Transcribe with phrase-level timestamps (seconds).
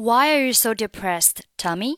[0.00, 1.96] Why are you so depressed, Tommy?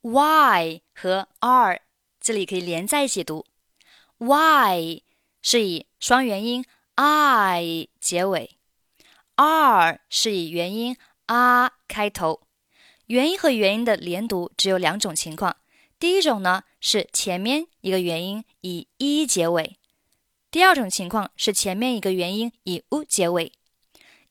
[0.00, 1.80] Why 和 are
[2.18, 3.44] 这里可以连在一起读。
[4.16, 5.02] Why
[5.42, 6.64] 是以双元音
[6.94, 8.56] i 结尾
[9.34, 10.96] ，R 是以元音
[11.26, 12.40] a 开头。
[13.08, 15.58] 元音和元音的连读只有两种情况。
[15.98, 19.76] 第一种呢是前面一个元音以一结尾，
[20.50, 23.52] 第二种情况是前面一个元音以 u 结尾。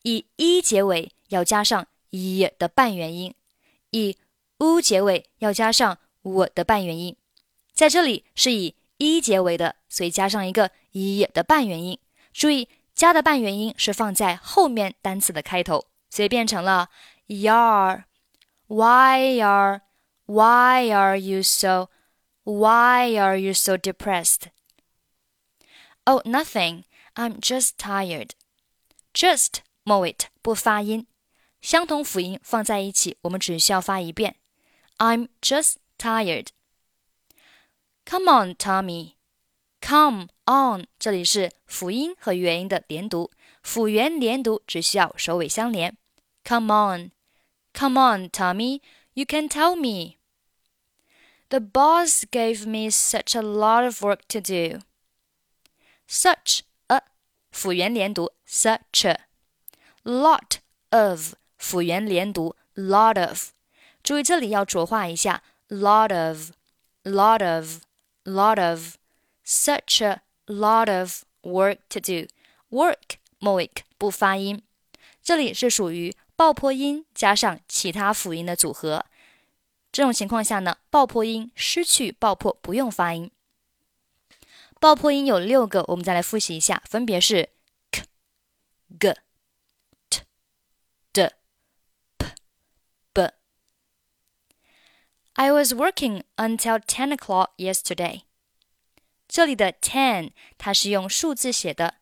[0.02, 3.34] 以一结尾要加上 i 的半元音，
[3.92, 4.18] 以
[4.58, 7.16] u 结尾要加上我的半元音。
[7.74, 12.00] 在这里是以一结尾的，所以加上一个 i 的半元音。
[12.32, 16.90] 注意加的半元音是放在后面单词的开头，所以变成了
[17.28, 18.04] yar。
[18.68, 19.82] Why are
[20.26, 21.90] Why are you so
[22.44, 24.50] Why are you so depressed?
[26.06, 26.84] Oh, nothing.
[27.16, 28.32] I'm just tired.
[29.14, 31.08] Just 末尾不发音，
[31.65, 34.37] 相同辅音放在一起，我们只需要发一遍。
[34.99, 36.49] I'm just tired.
[38.07, 39.15] Come on, Tommy.
[39.81, 43.31] Come on，这里是辅音和元音的连读，
[43.63, 45.97] 辅元连读只需要首尾相连。
[46.45, 47.13] Come on,
[47.73, 48.81] come on, Tommy.
[49.15, 50.17] You can tell me.
[51.49, 54.81] The boss gave me such a lot of work to do.
[56.09, 57.03] Such a
[57.51, 59.21] 辅元连读，such a
[60.05, 60.59] lot
[60.91, 61.35] of
[61.66, 63.50] 辅元连读，lot of。
[64.04, 66.52] 注意这里要浊化一下，lot of,
[67.04, 67.82] lot of,
[68.24, 68.98] lot of。
[69.44, 72.28] Such a lot of work to do.
[72.70, 74.62] Work 末尾不发音，
[75.24, 79.08] 这里是属于爆破音加上其他辅音的组合。
[79.92, 83.32] 这种情况下呢，爆破音失去爆破，不用发音。
[84.80, 87.50] 爆破音有六个，我们再来复习一下，分别是
[95.35, 98.23] I was working until ten o'clock yesterday.
[99.27, 101.95] 这里的 ten 它是用数字写的，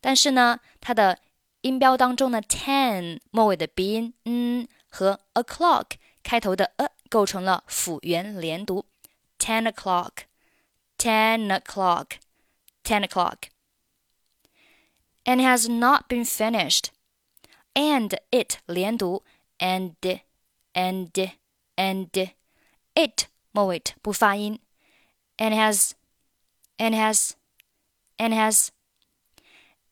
[0.00, 1.18] 但是呢，它的
[1.62, 8.86] 音标当中的 ten 末尾的鼻音嗯和 o'clock 开头的 a 构成了辅元连读，
[9.38, 16.86] ten o'clock，ten o'clock，ten o'clock。And has not been finished.
[17.74, 19.22] And it 连读，
[19.58, 19.94] and
[20.72, 21.30] and
[21.76, 22.30] and
[22.94, 24.60] it 末尾不发音，
[25.36, 25.92] and has
[26.78, 27.32] and has
[28.16, 28.68] and has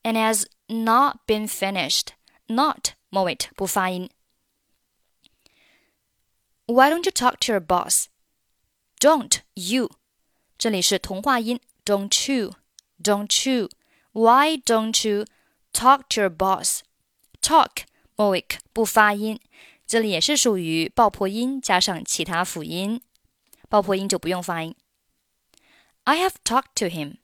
[0.03, 2.09] and has not been finished.
[2.47, 4.11] Not 末尾不发音。
[6.67, 8.07] Why don't you talk to your boss?
[9.01, 9.91] Don't you？
[10.59, 12.55] 这里是同化音，Don't you?
[13.03, 13.69] Don't you?
[14.13, 15.25] Why don't you
[15.73, 16.81] talk to your boss?
[17.41, 17.85] Talk
[18.17, 19.41] 末尾不发音，
[19.87, 23.01] 这里也是属于爆破音加上其他辅音，
[23.69, 24.75] 爆破音就不用发音。
[26.05, 27.17] I have talked to him.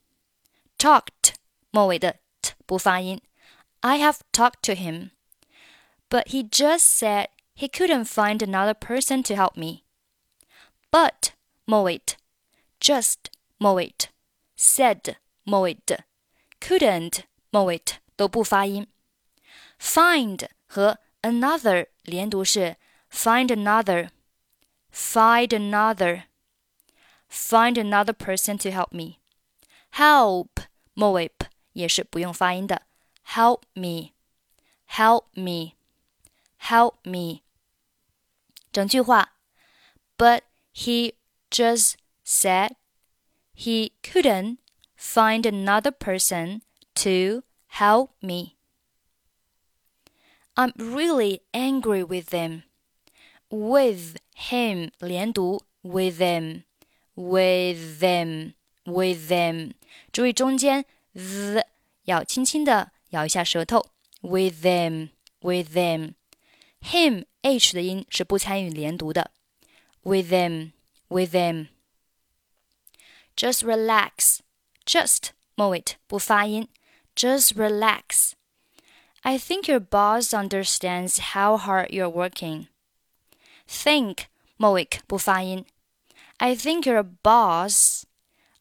[0.78, 1.34] Talked
[1.70, 3.20] 末尾的 t 不发音。
[3.80, 5.10] I have talked to him,
[6.08, 9.84] but he just said he couldn't find another person to help me.
[10.90, 11.32] But
[11.64, 12.00] 末尾
[12.80, 13.16] just
[13.58, 13.94] 末尾
[14.56, 15.78] said 末尾
[16.60, 17.82] couldn't 末尾
[18.16, 18.86] 都不发音。
[19.78, 22.76] Find 和 another 连读是
[23.10, 24.10] find another,
[24.92, 29.18] find another。Find another person to help me.
[29.92, 30.50] Help
[30.92, 32.82] 末尾 p 也是不用发音的。
[33.26, 34.12] Help me,
[34.88, 35.72] help me,
[36.60, 37.42] help me.
[38.70, 39.32] 整句话，
[40.16, 41.14] But he
[41.50, 41.94] just
[42.24, 42.76] said
[43.56, 44.58] he couldn't
[44.96, 46.60] find another person
[46.94, 48.52] to help me.
[50.58, 52.62] I'm really angry with them.
[53.50, 56.64] With him 连读 with them
[57.14, 59.72] with them with them，
[60.12, 60.84] 注意中间
[61.14, 61.64] z
[62.04, 63.86] 要轻轻的咬一下舌头。
[64.20, 65.10] with them
[65.40, 66.14] with them
[66.80, 69.30] him h 的音是不参与连读的。
[70.02, 70.72] with them
[71.08, 71.68] with them
[73.36, 74.38] just relax
[74.84, 76.68] just 末尾不发音。
[77.14, 78.34] just relax.
[79.22, 82.66] I think your boss understands how hard you're working.
[83.66, 84.26] Think
[84.56, 85.64] 末尾不发音。
[86.36, 88.04] I think your boss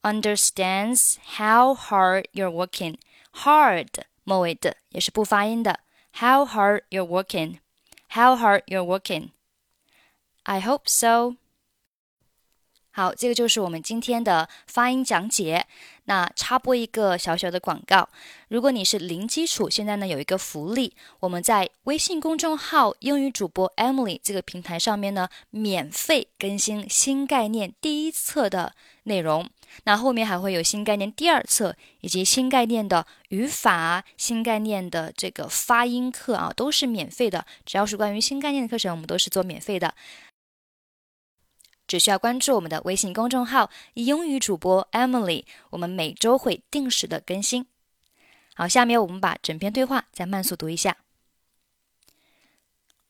[0.01, 2.97] understands how hard you're working.
[3.33, 3.89] Hard
[4.23, 5.79] 末尾的也是不发音的。
[6.13, 7.59] How hard you're working.
[8.09, 9.31] How hard you're working.
[10.43, 11.35] I hope so.
[12.98, 15.64] 好，这个就是我们今天的发音讲解。
[16.06, 18.08] 那插播一个小小的广告，
[18.48, 28.74] 如果你是零基础，现在呢有一个福利，我们在微信公众号英语主播 Emily 这个平台上面呢，免费更新新概念第一册的
[29.04, 29.48] 内容。
[29.84, 37.46] 那后面还会有新概念第二册，以及新概念的语法、新概念的这个发音课啊，都是免费的。
[37.64, 39.94] 只要是关于新概念的课程，我们都是做免费的。
[41.87, 47.67] 只需要关注我们的微信公众号“英语主播 Emily”，我们每周会定时的更新。
[48.55, 50.97] 好，下面我们把整篇对话再慢速读一下。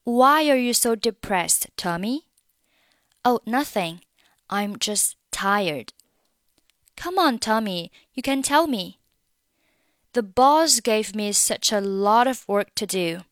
[0.03, 2.23] Why are you so depressed, Tommy?
[3.21, 3.99] Oh, nothing.
[4.47, 5.89] I'm just tired.
[6.95, 8.97] Come on, Tommy, you can tell me.
[10.11, 13.23] The boss gave me such a lot of work to do.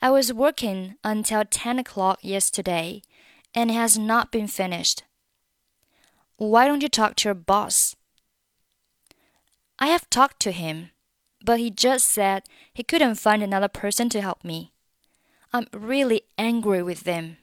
[0.00, 3.02] I was working until 10 o'clock yesterday
[3.55, 5.03] and it has not been finished.
[6.37, 7.95] Why don't you talk to your boss?
[9.79, 10.89] I have talked to him,
[11.43, 14.71] but he just said he couldn't find another person to help me.
[15.51, 17.37] I'm really angry with them.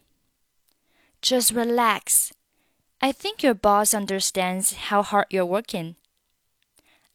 [1.22, 2.32] Just relax.
[3.00, 5.96] I think your boss understands how hard you're working.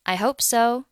[0.06, 0.86] I hope so.